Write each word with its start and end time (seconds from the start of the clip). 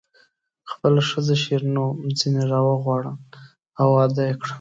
خپله 0.71 1.01
ښځه 1.09 1.33
شیرینو 1.43 1.85
ځنې 2.19 2.43
راوغواړه 2.51 3.13
او 3.81 3.87
واده 3.95 4.21
یې 4.27 4.33
کړه. 4.41 4.49